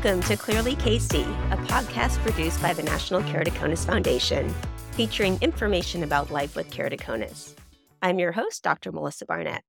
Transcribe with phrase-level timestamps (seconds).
[0.00, 4.54] Welcome to Clearly KC, a podcast produced by the National Keratoconus Foundation,
[4.92, 7.56] featuring information about life with keratoconus.
[8.00, 8.92] I'm your host, Dr.
[8.92, 9.64] Melissa Barnett.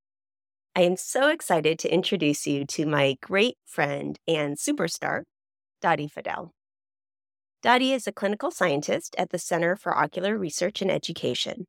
[0.76, 5.24] I am so excited to introduce you to my great friend and superstar,
[5.82, 6.52] Daddi Fadel.
[7.64, 11.66] Daddi is a clinical scientist at the Center for Ocular Research and Education.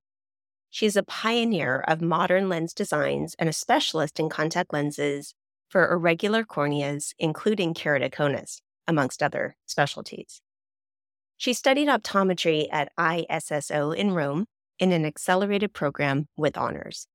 [0.69, 5.33] She is a pioneer of modern lens designs and a specialist in contact lenses
[5.71, 10.43] for irregular corneas, including keratoconus, amongst other specialties.
[11.37, 14.47] She studied optometry at ISSO in Rome
[14.79, 17.07] in an accelerated program with honors.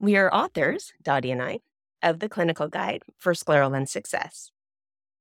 [0.00, 1.60] We are authors, Daddi and I,
[2.02, 4.50] of the clinical guide for scleral lens success.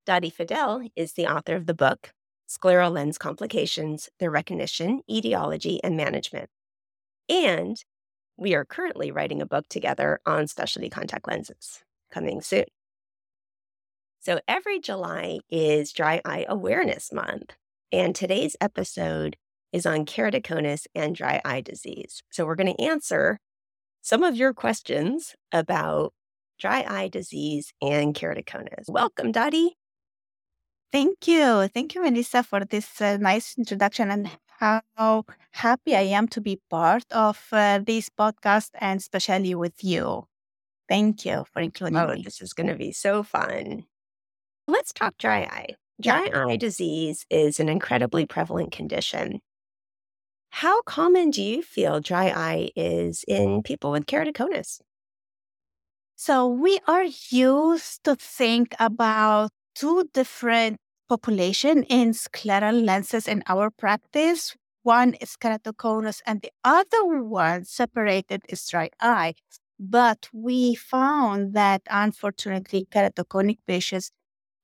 [0.08, 2.14] Daddi Fadel is the author of the book,
[2.50, 6.50] Scleral Lens Complications, Their Recognition, Etiology, and Management.
[7.30, 7.78] And
[8.38, 12.66] we are currently writing a book together on specialty contact lenses coming soon.
[14.20, 17.56] So every July is Dry Eye Awareness Month,
[17.92, 19.36] and today's episode
[19.74, 22.24] is on keratoconus and dry eye disease.
[22.32, 23.40] So we're going to answer
[24.02, 26.14] some of your questions about
[26.60, 28.88] dry eye disease and keratoconus.
[28.88, 29.72] Welcome, Daddi.
[30.92, 31.68] Thank you.
[31.74, 36.62] Thank you, Melissa, for this uh, nice introduction and how happy I am to be
[36.70, 40.28] part of uh, this podcast and especially with you.
[40.90, 42.22] Thank you for including oh, me.
[42.24, 43.86] This is going to be so fun.
[44.68, 45.76] Let's talk dry eye.
[46.02, 46.46] Dry yeah.
[46.46, 49.40] eye disease is an incredibly prevalent condition.
[50.50, 54.82] How common do you feel dry eye is in people with keratoconus?
[56.16, 60.78] So, we are used to think about two different
[61.10, 64.56] population in scleral lenses in our practice.
[64.84, 69.34] One is keratoconus and the other one separated is dry eye.
[69.80, 74.12] But we found that unfortunately, keratoconic patients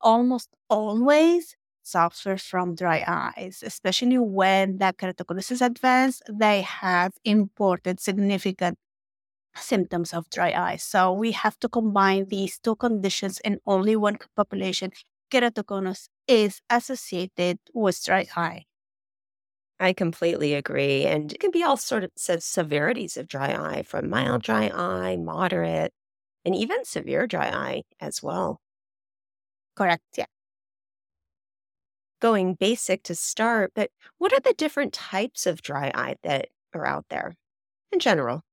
[0.01, 6.23] almost always suffer from dry eyes, especially when the keratoconus is advanced.
[6.31, 8.77] They have important, significant
[9.55, 10.83] symptoms of dry eyes.
[10.83, 14.91] So we have to combine these two conditions in only one population.
[15.31, 18.65] Keratoconus is associated with dry eye.
[19.79, 21.05] I completely agree.
[21.05, 25.15] And it can be all sorts of severities of dry eye from mild dry eye,
[25.17, 25.93] moderate,
[26.45, 28.61] and even severe dry eye as well.
[29.75, 30.03] Correct.
[30.17, 30.25] Yeah.
[32.21, 36.85] Going basic to start, but what are the different types of dry eye that are
[36.85, 37.35] out there
[37.91, 38.43] in general?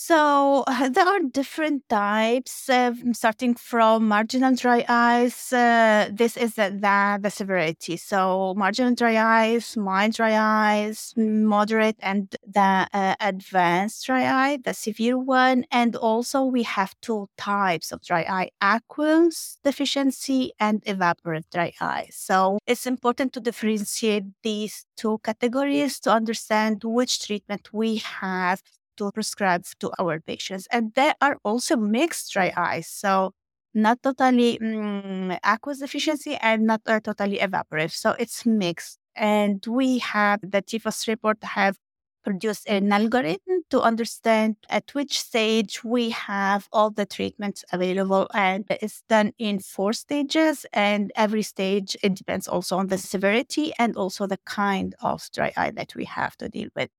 [0.00, 5.52] So uh, there are different types, uh, starting from marginal dry eyes.
[5.52, 7.96] Uh, this is the, the, the severity.
[7.96, 14.72] So marginal dry eyes, mild dry eyes, moderate, and the uh, advanced dry eye, the
[14.72, 15.64] severe one.
[15.72, 22.06] And also we have two types of dry eye: aqueous deficiency and evaporative dry eye.
[22.12, 28.62] So it's important to differentiate these two categories to understand which treatment we have
[28.98, 30.68] to prescribe to our patients.
[30.70, 32.88] And there are also mixed dry eyes.
[32.88, 33.32] So
[33.74, 37.92] not totally um, aqueous deficiency and not uh, totally evaporative.
[37.92, 38.98] So it's mixed.
[39.16, 41.76] And we have the TFOS report have
[42.24, 48.28] produced an algorithm to understand at which stage we have all the treatments available.
[48.34, 50.66] And it's done in four stages.
[50.72, 55.52] And every stage, it depends also on the severity and also the kind of dry
[55.56, 56.90] eye that we have to deal with.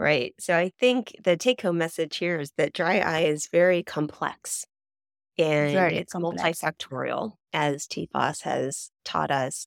[0.00, 0.32] Right.
[0.40, 4.64] So I think the take home message here is that dry eye is very complex
[5.36, 6.62] and very it's complex.
[6.62, 9.66] multifactorial, as TFOS has taught us.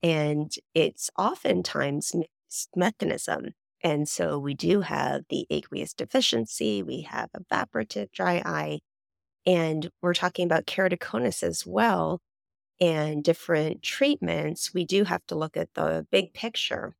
[0.00, 3.54] And it's oftentimes mixed mechanism.
[3.82, 8.78] And so we do have the aqueous deficiency, we have evaporative dry eye,
[9.44, 12.20] and we're talking about keratoconus as well
[12.80, 14.72] and different treatments.
[14.72, 16.94] We do have to look at the big picture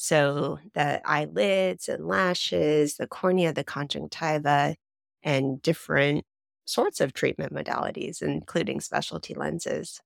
[0.00, 4.74] so the eyelids and lashes, the cornea, the conjunctiva,
[5.22, 6.24] and different
[6.64, 10.00] sorts of treatment modalities, including specialty lenses.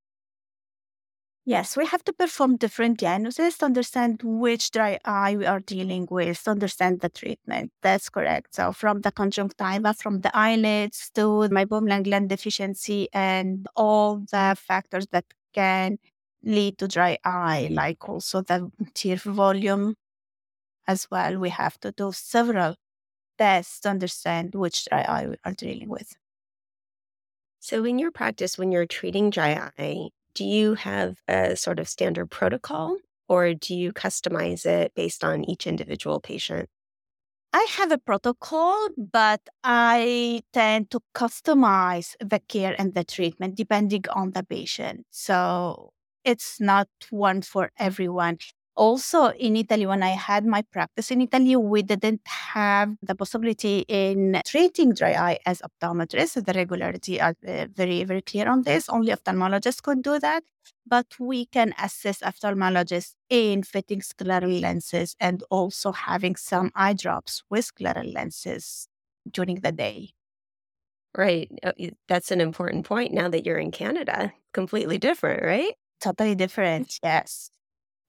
[1.46, 6.08] Yes, we have to perform different diagnoses to understand which dry eye we are dealing
[6.10, 7.70] with, to understand the treatment.
[7.82, 8.54] That's correct.
[8.54, 15.06] So, from the conjunctiva, from the eyelids to meibomian gland deficiency, and all the factors
[15.12, 15.98] that can
[16.44, 17.74] lead to dry eye, mm-hmm.
[17.74, 19.94] like also the tear volume
[20.86, 21.38] as well.
[21.38, 22.76] We have to do several
[23.38, 26.16] tests to understand which dry eye we are dealing with.
[27.60, 31.88] So, in your practice, when you're treating dry eye, do you have a sort of
[31.88, 32.98] standard protocol
[33.28, 36.68] or do you customize it based on each individual patient?
[37.52, 44.04] I have a protocol, but I tend to customize the care and the treatment depending
[44.12, 45.06] on the patient.
[45.10, 45.92] So
[46.24, 48.38] it's not one for everyone.
[48.76, 53.84] Also, in Italy, when I had my practice in Italy, we didn't have the possibility
[53.86, 56.44] in treating dry eye as optometrists.
[56.44, 58.88] The regularity are uh, very, very clear on this.
[58.88, 60.42] Only ophthalmologists could do that.
[60.86, 67.42] But we can assist ophthalmologists in fitting scleral lenses and also having some eye drops
[67.50, 68.88] with scleral lenses
[69.30, 70.14] during the day.
[71.16, 71.48] Right.
[71.62, 71.72] Uh,
[72.08, 74.32] that's an important point now that you're in Canada.
[74.52, 75.74] Completely different, right?
[76.04, 76.98] Totally different.
[77.02, 77.50] Yes.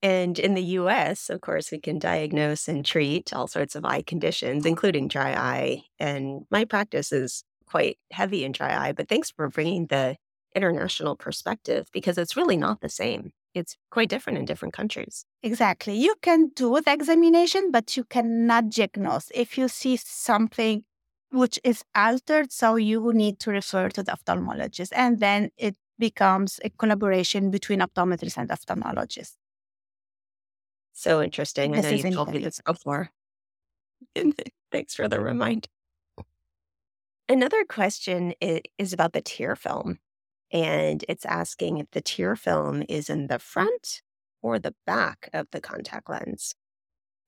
[0.02, 4.02] And in the US, of course, we can diagnose and treat all sorts of eye
[4.02, 5.84] conditions, including dry eye.
[5.98, 10.16] And my practice is quite heavy in dry eye, but thanks for bringing the
[10.54, 13.30] international perspective because it's really not the same.
[13.54, 15.24] It's quite different in different countries.
[15.42, 15.96] Exactly.
[15.96, 19.30] You can do the examination, but you cannot diagnose.
[19.34, 20.84] If you see something
[21.32, 24.90] which is altered, so you need to refer to the ophthalmologist.
[24.92, 29.36] And then it becomes a collaboration between optometrists and ophthalmologists.
[30.92, 31.72] So interesting.
[31.72, 33.10] This I know you've told me this before.
[34.72, 35.68] Thanks for the reminder.
[37.28, 39.98] Another question is about the tear film.
[40.52, 44.00] And it's asking if the tear film is in the front
[44.42, 46.54] or the back of the contact lens.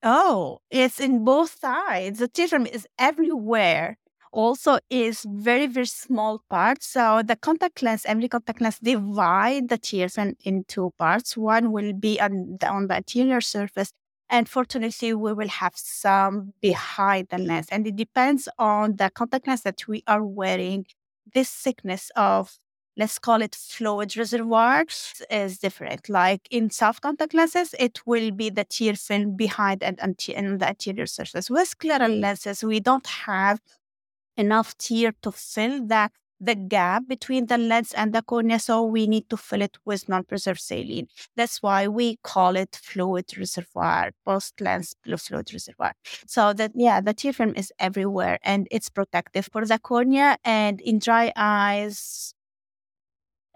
[0.03, 2.21] Oh, it's in both sides.
[2.21, 3.99] The tear film is everywhere
[4.33, 9.79] also is very, very small part So the contact lens, every contact lens divide the
[9.79, 11.37] tears in two parts.
[11.37, 13.93] One will be on the, on the anterior surface.
[14.31, 17.67] And fortunately, we will have some behind the lens.
[17.71, 20.87] And it depends on the contact lens that we are wearing.
[21.35, 22.59] This thickness of,
[22.97, 26.09] let's call it fluid reservoirs, is different.
[26.09, 30.17] Like in soft contact lenses, it will be the tear film behind and, and
[30.61, 31.49] the anterior surface.
[31.49, 33.61] With scleral lenses, we don't have
[34.39, 39.09] enough tear to fill that the gap between the lens and the cornea, so we
[39.09, 41.09] need to fill it with non-preserved saline.
[41.37, 45.95] That's why we call it fluid reservoir, post-lens fluid reservoir.
[46.27, 50.39] So that yeah, the tear film is everywhere and it's protective for the cornea.
[50.45, 52.35] And in dry eyes,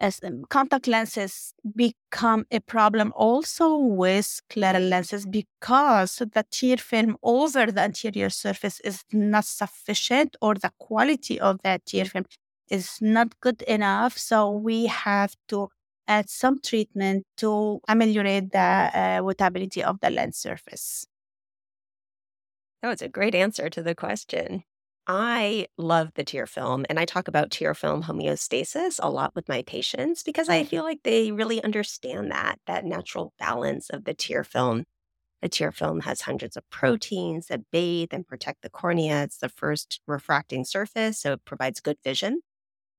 [0.02, 7.70] as contact lenses become a problem also with scleral lenses because the tear film over
[7.70, 12.24] the anterior surface is not sufficient or the quality of that tear film
[12.68, 14.18] is not good enough.
[14.18, 15.68] So we have to
[16.08, 21.06] add some treatment to ameliorate the uh, wettability of the lens surface.
[22.82, 24.64] That was a great answer to the question.
[25.06, 29.48] I love the tear film, and I talk about tear film homeostasis a lot with
[29.48, 34.14] my patients because I feel like they really understand that, that natural balance of the
[34.14, 34.84] tear film.
[35.42, 39.24] The tear film has hundreds of proteins that bathe and protect the cornea.
[39.24, 42.42] It's the first refracting surface, so it provides good vision.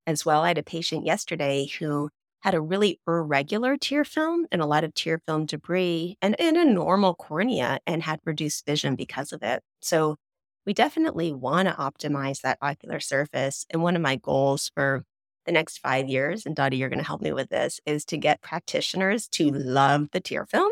[0.08, 2.10] As well, I had a patient yesterday who
[2.42, 6.58] had a really irregular tear film and a lot of tear film debris and in
[6.58, 9.64] a normal cornea and had reduced vision because of it.
[9.82, 10.18] So
[10.66, 13.66] we definitely want to optimize that ocular surface.
[13.70, 15.04] And one of my goals for
[15.46, 18.18] the next five years, and Daddi, you're going to help me with this, is to
[18.18, 20.72] get practitioners to love the tear film.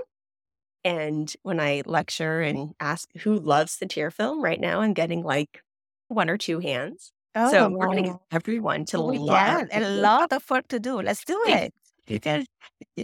[0.84, 5.24] And when I lecture and ask who loves the tear film right now, I'm getting
[5.24, 5.62] like
[6.08, 7.12] one or two hands.
[7.36, 10.68] Oh, so we're going to get everyone to oh, love yeah, a lot of work
[10.70, 11.02] to do.
[11.02, 11.74] Let's do it.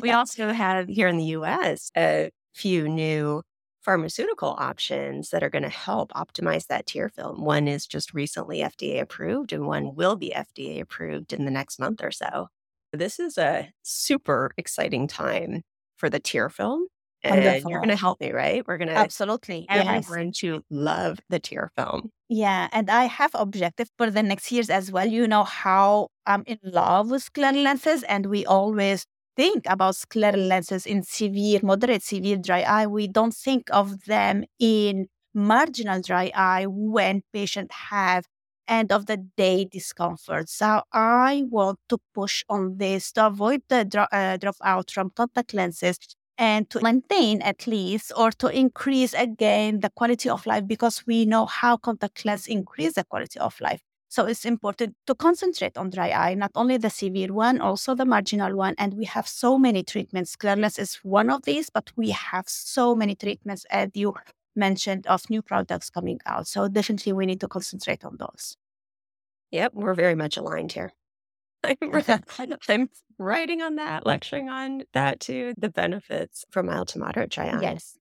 [0.02, 3.44] We also have here in the US a few new
[3.88, 7.41] pharmaceutical options that are going to help optimize that tear film.
[7.41, 11.79] One is just recently FDA approved, and one will be FDA approved in the next
[11.79, 12.50] month or so.
[12.91, 15.62] This is a super exciting time
[15.96, 16.88] for the tear film.
[17.24, 17.72] And Wonderful.
[17.72, 18.62] you're going to help me, right?
[18.67, 20.38] We're going to absolutely everyone yes.
[20.39, 22.12] to love the tear film.
[22.27, 25.08] Yeah, and I have objective for the next years as well.
[25.08, 29.06] You know how I'm in love with scleral lenses, and we always
[29.38, 32.88] think about scleral lenses in severe, moderate, severe dry eye.
[32.88, 38.25] We don't think of them in marginal dry eye when patients have
[38.67, 40.50] end of the day discomfort.
[40.50, 45.53] So I want to push on this to avoid the dro- uh, dropout from contact
[45.53, 45.98] lenses
[46.38, 51.25] and to maintain at least or to increase again the quality of life because we
[51.25, 53.82] know how contact lens increase the quality of life.
[54.10, 58.06] So it's important to concentrate on dry eye, not only the severe one, also the
[58.06, 58.74] marginal one.
[58.78, 60.36] And we have so many treatments.
[60.36, 64.14] Clearness is one of these, but we have so many treatments, as you
[64.56, 66.48] mentioned, of new products coming out.
[66.48, 68.56] So definitely we need to concentrate on those.
[69.52, 70.94] Yep, we're very much aligned here.
[72.70, 77.48] I'm writing on that, lecturing on that too, the benefits for mild to moderate dry
[77.48, 77.62] eye.
[77.62, 77.98] Yes.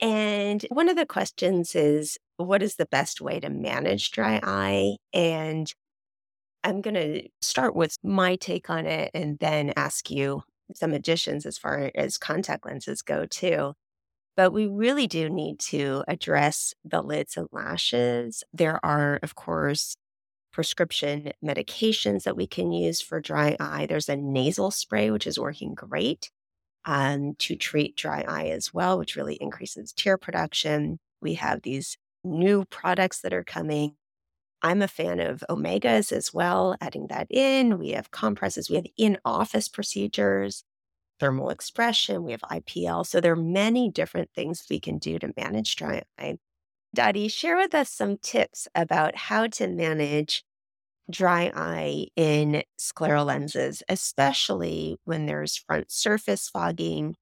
[0.00, 4.96] And one of the questions is what is the best way to manage dry eye.
[5.12, 5.72] And
[6.64, 10.42] I'm going to start with my take on it and then ask you
[10.74, 13.74] some additions as far as contact lenses go, too.
[14.36, 18.44] But we really do need to address the lids and lashes.
[18.52, 19.96] There are, of course,
[20.52, 23.86] prescription medications that we can use for dry eye.
[23.86, 26.30] There's a nasal spray, which is working great
[26.84, 30.98] um, to treat dry eye as well, which really increases tear production.
[31.20, 33.96] We have these new products that are coming.
[34.62, 37.78] I'm a fan of omegas as well, adding that in.
[37.78, 40.64] We have compresses, we have in office procedures,
[41.18, 43.06] thermal expression, we have IPL.
[43.06, 46.38] So there are many different things we can do to manage dry eye.
[46.96, 50.44] Daddi, share with us some tips about how to manage
[51.10, 57.16] dry eye in scleral lenses, especially when there's front surface fogging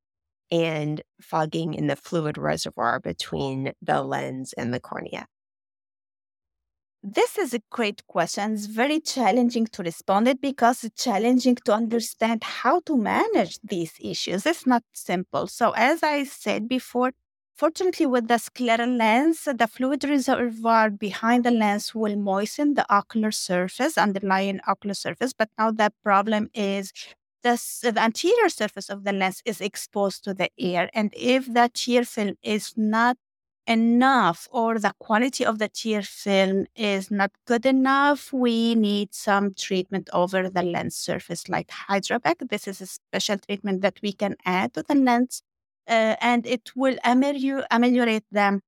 [0.50, 5.26] and fogging in the fluid reservoir between the lens and the cornea?
[7.02, 8.54] This is a great question.
[8.54, 13.92] It's very challenging to respond it because it's challenging to understand how to manage these
[14.00, 14.44] issues.
[14.44, 15.46] It's not simple.
[15.46, 17.12] So as I said before,
[17.58, 23.32] Fortunately, with the scleral lens, the fluid reservoir behind the lens will moisten the ocular
[23.32, 25.32] surface, underlying ocular surface.
[25.32, 26.92] But now the problem is
[27.56, 30.90] the, the anterior surface of the lens is exposed to the air.
[30.94, 33.16] And if the tear film is not
[33.66, 39.54] enough or the quality of the tear film is not good enough, we need some
[39.54, 42.48] treatment over the lens surface like Hydra-PEG.
[42.48, 45.42] This is a special treatment that we can add to the lens
[45.86, 48.60] uh, and it will ameliorate, ameliorate the,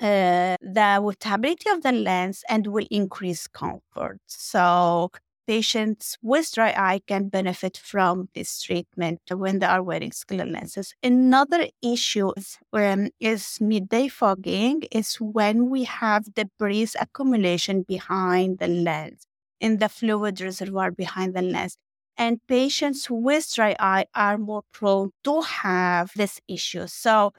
[0.00, 4.18] uh, the wettability of the lens and will increase comfort.
[4.26, 5.10] So
[5.46, 10.94] patients with dry eye can benefit from this treatment when they are wearing scleral lenses.
[11.02, 18.68] Another issue is, um, is midday fogging is when we have debris accumulation behind the
[18.68, 19.26] lens
[19.60, 21.76] in the fluid reservoir behind the lens.
[22.16, 26.86] And patients with dry eye are more prone to have this issue.
[26.86, 27.32] So,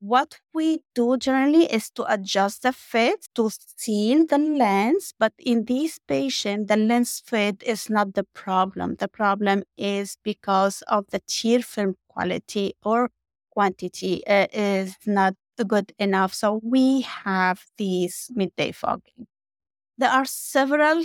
[0.00, 5.14] what we do generally is to adjust the fit to seal the lens.
[5.18, 8.96] But in these patients, the lens fit is not the problem.
[8.96, 13.10] The problem is because of the tear film quality or
[13.50, 15.34] quantity uh, is not
[15.66, 16.34] good enough.
[16.34, 19.26] So we have these midday fogging.
[19.98, 21.04] There are several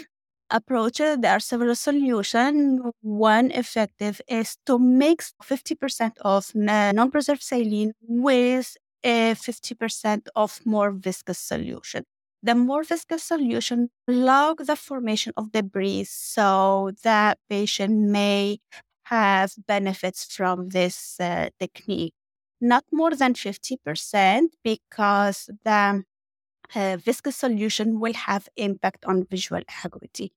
[0.49, 2.81] approaches, there are several solutions.
[3.01, 10.91] One effective is to mix 50% of non preserved saline with a 50% of more
[10.91, 12.03] viscous solution.
[12.43, 18.59] The more viscous solution log the formation of debris so that patient may
[19.05, 22.13] have benefits from this uh, technique.
[22.59, 26.03] Not more than 50% because the
[26.75, 30.31] uh, viscous solution will have impact on visual acuity.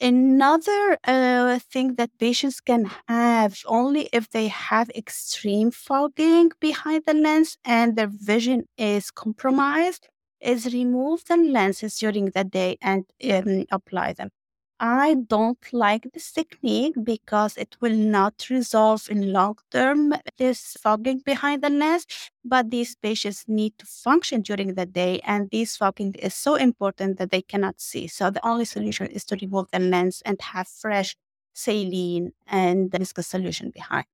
[0.00, 7.14] Another uh, thing that patients can have only if they have extreme fogging behind the
[7.14, 10.08] lens and their vision is compromised
[10.40, 14.30] is remove the lenses during the day and um, apply them.
[14.78, 21.20] I don't like this technique because it will not resolve in long term this fogging
[21.20, 22.06] behind the lens.
[22.44, 27.16] But these patients need to function during the day, and this fogging is so important
[27.18, 28.06] that they cannot see.
[28.06, 31.16] So the only solution is to remove the lens and have fresh
[31.54, 34.06] saline and viscous solution behind.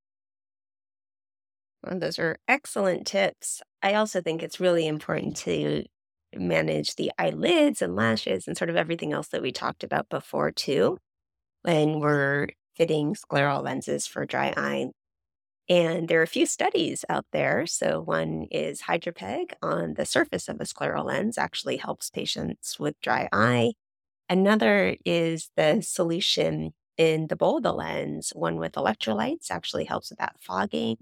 [1.84, 3.62] Well, those are excellent tips.
[3.82, 5.84] I also think it's really important to
[6.36, 10.50] manage the eyelids and lashes and sort of everything else that we talked about before,
[10.52, 10.98] too,
[11.62, 14.90] when we're fitting scleral lenses for dry eye.
[15.68, 17.66] And there are a few studies out there.
[17.66, 23.00] So, one is Hydra-PEG on the surface of a scleral lens actually helps patients with
[23.00, 23.72] dry eye.
[24.28, 30.10] Another is the solution in the bowl of the lens, one with electrolytes, actually helps
[30.10, 30.98] with that fogging.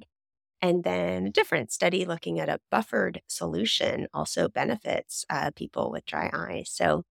[0.62, 6.04] And then a different study looking at a buffered solution also benefits uh, people with
[6.04, 6.64] dry eye.
[6.66, 7.04] So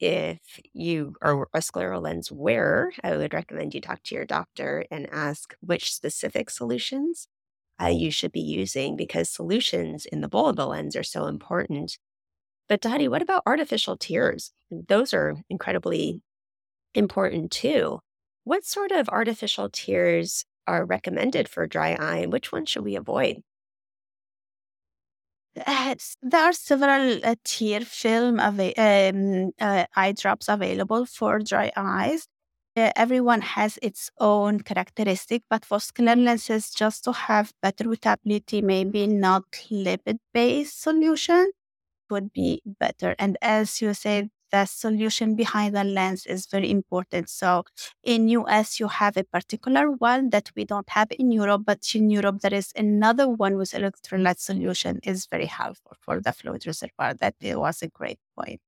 [0.00, 4.84] if you are a scleral lens wearer, I would recommend you talk to your doctor
[4.90, 7.28] and ask which specific solutions
[7.80, 11.26] uh, you should be using because solutions in the bowl of the lens are so
[11.26, 11.98] important.
[12.68, 14.52] But Daddi, what about artificial tears?
[14.70, 16.22] Those are incredibly
[16.94, 18.00] important too.
[18.44, 22.96] What sort of artificial tears are recommended for dry eye and which ones should we
[22.96, 23.42] avoid?
[25.66, 32.26] Uh, there are several uh, tear film um, uh, eye drops available for dry eyes.
[32.76, 39.06] Everyone has its own characteristic, but for scleral lenses, just to have better wettability, maybe
[39.06, 41.52] not lipid based solution.
[42.10, 43.16] would be better.
[43.18, 47.28] And as you said, the solution behind the lens is very important.
[47.28, 47.64] So
[48.02, 52.10] in US, you have a particular one that we don't have in Europe, but in
[52.10, 57.14] Europe, there is another one with electrolyte solution is very helpful for the fluid reservoir.
[57.14, 58.60] That was a great point.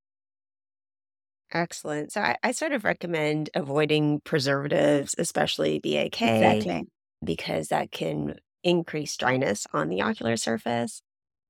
[1.53, 2.13] Excellent.
[2.13, 6.87] So I, I sort of recommend avoiding preservatives, especially BAK, Exactly.
[7.25, 11.03] because that can increase dryness on the ocular surface.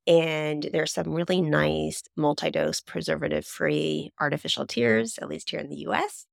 [0.06, 5.68] And there's some really nice multi dose preservative free artificial tears, at least here in
[5.68, 6.26] the US,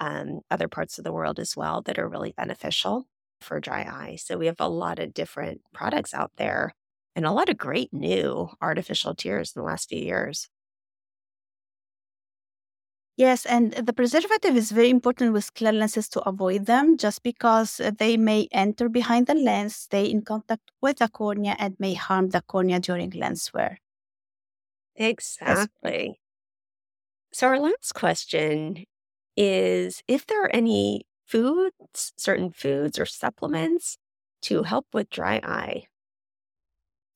[0.00, 3.06] um, other parts of the world as well, that are really beneficial
[3.40, 4.16] for dry eye.
[4.16, 6.74] So we have a lot of different products out there
[7.16, 10.48] and a lot of great new artificial tears in the last few years.
[13.16, 17.78] Yes, and the preservative is very important with clear lenses to avoid them just because
[17.78, 21.94] uh, they may enter behind the lens, stay in contact with the cornea, and may
[21.94, 23.78] harm the cornea during lens wear.
[24.94, 26.20] Exactly.
[27.32, 28.84] So, our last question
[29.36, 33.98] is if there are any foods, certain foods or supplements
[34.42, 35.84] to help with dry eye.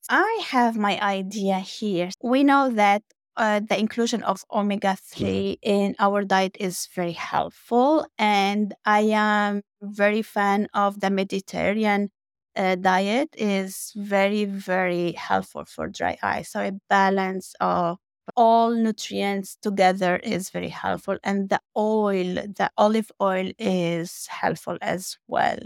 [0.08, 2.10] I have my idea here.
[2.22, 3.02] We know that
[3.36, 8.06] uh, the inclusion of omega 3 in our diet is very helpful.
[8.18, 12.10] And I am very fan of the Mediterranean
[12.56, 16.42] uh, diet is very, very helpful for dry eye.
[16.42, 17.98] So a balance of
[18.36, 21.18] all nutrients together is very helpful.
[21.24, 25.58] And the oil, the olive oil is helpful as well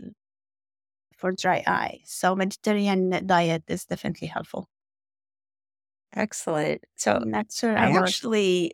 [1.16, 2.00] for dry eye.
[2.04, 4.68] So Mediterranean diet is definitely helpful.
[6.12, 6.84] Excellent.
[6.96, 8.72] So, Not sure I I actually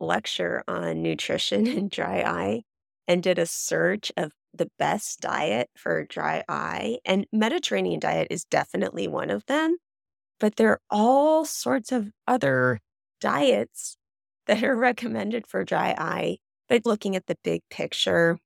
[0.00, 2.62] lecture on nutrition and dry eye
[3.08, 6.98] and did a search of the best diet for dry eye.
[7.04, 9.76] And Mediterranean diet is definitely one of them.
[10.40, 12.80] But there are all sorts of other
[13.20, 13.96] diets
[14.46, 16.38] that are recommended for dry eye.
[16.68, 18.38] But looking at the big picture,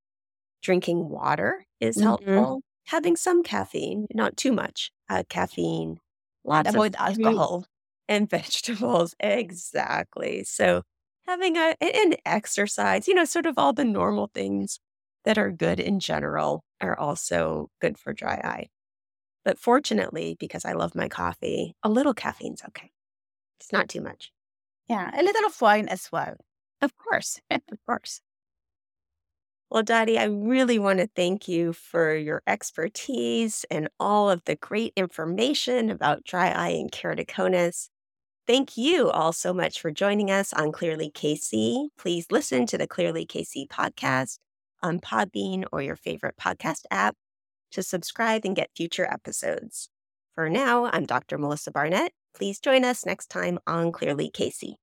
[0.62, 2.02] drinking water is Mhm.
[2.02, 2.62] helpful.
[2.88, 6.00] Having some caffeine, not too much uh, caffeine,
[6.44, 7.66] lots of Avoid alcohol.
[8.10, 9.14] And vegetables.
[9.20, 10.44] Exactly.
[10.44, 10.82] So
[11.26, 14.80] having a and exercise, you know, sort of all the normal things
[15.24, 18.68] that are good in general are also good for dry eye.
[19.44, 22.92] But fortunately, because I love my coffee, a little caffeine's okay.
[23.60, 24.32] It's not too much.
[24.88, 26.36] Yeah, a little of wine as well.
[26.82, 27.40] Of course.
[27.50, 28.22] of course.
[29.70, 34.56] Well, Daddi, I really want to thank you for your expertise and all of the
[34.56, 37.88] great information about dry eye and keratoconus.
[38.50, 41.86] Thank you all so much for joining us on Clearly KC.
[41.96, 44.40] Please listen to the Clearly KC podcast
[44.82, 47.14] on Podbean or your favorite podcast app
[47.70, 49.88] to subscribe and get future episodes.
[50.34, 51.38] For now, I'm Dr.
[51.38, 52.10] Melissa Barnett.
[52.34, 54.74] Please join us next time on Clearly KC.